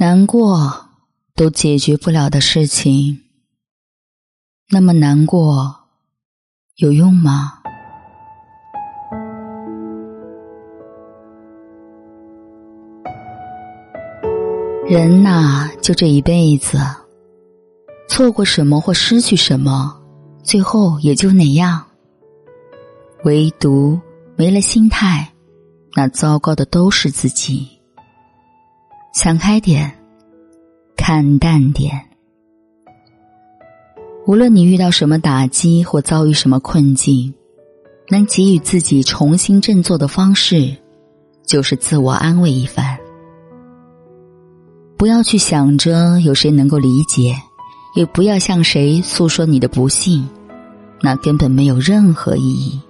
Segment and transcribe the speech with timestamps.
[0.00, 0.86] 难过
[1.34, 3.20] 都解决不了的事情，
[4.70, 5.76] 那么难过
[6.76, 7.58] 有用吗？
[14.88, 16.78] 人呐，就这一辈子，
[18.08, 20.00] 错过什么或失去什么，
[20.42, 21.84] 最后也就那样。
[23.24, 24.00] 唯独
[24.34, 25.30] 没了心态，
[25.94, 27.79] 那糟糕的都是自己。
[29.12, 29.92] 想开点，
[30.96, 32.00] 看淡点。
[34.24, 37.34] 无论你遇到什么打击或遭遇什么困境，
[38.08, 40.76] 能给予自己重新振作的方式，
[41.44, 42.96] 就是自我安慰一番。
[44.96, 47.34] 不要去想着有谁能够理解，
[47.96, 50.28] 也不要向谁诉说你的不幸，
[51.02, 52.80] 那根本没有任何意义，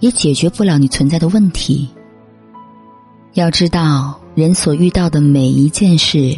[0.00, 1.90] 也解决不了你存在的问题。
[3.34, 4.21] 要知道。
[4.34, 6.34] 人所遇到的每一件事，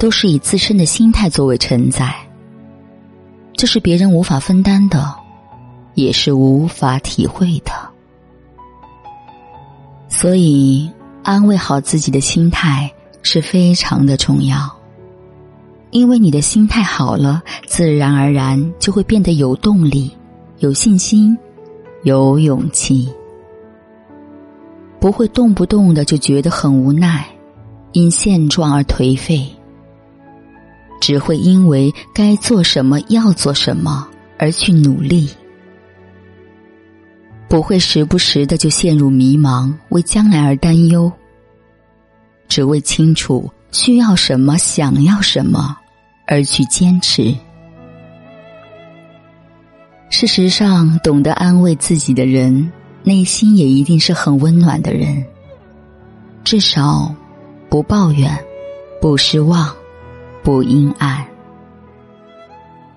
[0.00, 2.12] 都是以自身的心态作为承载。
[3.52, 5.14] 这是别人无法分担的，
[5.94, 7.72] 也是无法体会的。
[10.08, 10.90] 所以，
[11.22, 14.68] 安慰好自己的心态是非常的重要。
[15.92, 20.10] 因为你的心态好了，自然而然就会变得有动力、
[20.58, 21.38] 有信心、
[22.02, 23.08] 有勇气，
[24.98, 27.24] 不会动不动的就觉得很无奈。
[27.96, 29.50] 因现状而颓废，
[31.00, 35.30] 只会因为该做什么要做什么而去努力，
[37.48, 41.10] 不会时不时的就陷入迷茫，为将来而担忧，
[42.48, 45.74] 只为清楚需要什么、想要什么
[46.26, 47.34] 而去坚持。
[50.10, 52.70] 事实上，懂得安慰自己的人，
[53.04, 55.24] 内心也一定是很温暖的人，
[56.44, 57.14] 至少。
[57.68, 58.30] 不抱怨，
[59.00, 59.74] 不失望，
[60.42, 61.26] 不阴暗。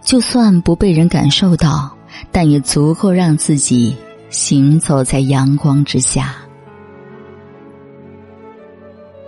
[0.02, 1.96] 就算不被人感受到，
[2.32, 3.96] 但也足够让自己
[4.30, 6.36] 行走在阳光之下。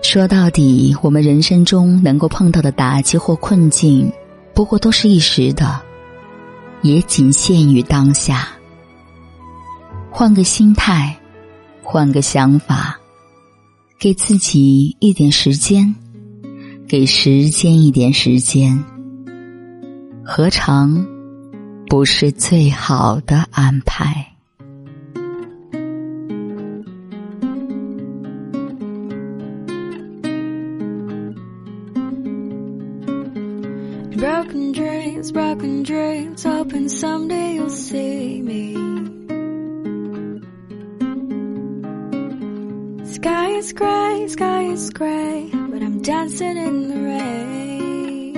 [0.01, 4.11] 说到底，我们人生中能够碰到的打击或困境，
[4.53, 5.79] 不过都是一时的，
[6.81, 8.47] 也仅限于当下。
[10.09, 11.15] 换个心态，
[11.83, 12.99] 换个想法。
[14.01, 15.93] 给自己一点时间，
[16.87, 18.83] 给时间一点时间，
[20.25, 21.05] 何尝
[21.87, 24.25] 不是最好的安排
[34.17, 39.20] ？Broken dreams, broken dreams, hoping someday you'll see me.
[43.21, 48.33] Sky is gray, sky is gray, but I'm dancing in the rain.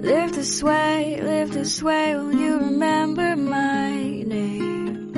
[0.00, 3.90] Live this way, live this way, will you remember my
[4.22, 5.12] name?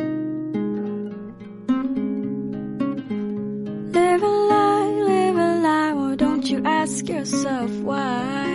[3.92, 8.47] Live a lie, live a lie, well don't you ask yourself why?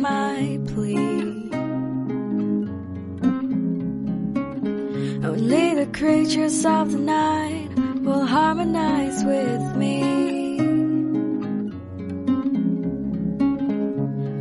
[0.00, 1.46] My plea.
[5.24, 7.68] Only the creatures of the night
[8.02, 10.02] will harmonize with me.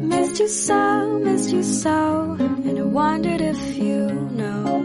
[0.07, 4.07] Missed you so, missed you so, and I wondered if you
[4.39, 4.83] know.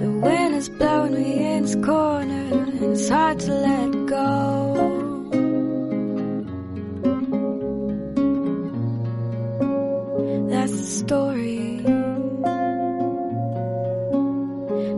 [0.00, 4.79] The wind is blowing me in this corner, and it's hard to let go.
[10.70, 11.82] That's the story.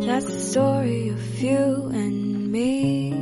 [0.06, 3.14] That's the story of you and me.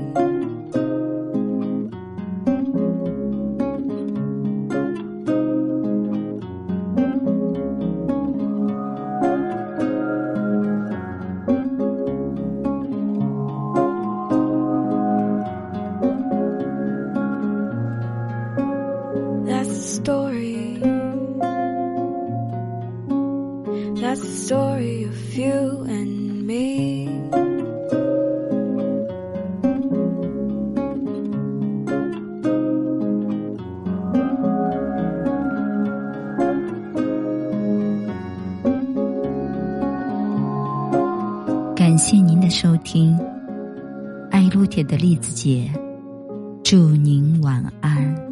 [19.47, 20.90] That's the story.
[24.11, 27.07] A story of you and me。
[41.77, 43.17] 感谢您的收听，
[44.33, 45.71] 爱撸铁的栗子姐，
[46.65, 48.30] 祝您晚安。